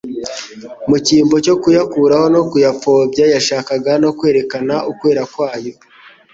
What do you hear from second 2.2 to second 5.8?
no kuyapfobya yashakaga no kwerekana ukwera kwayo.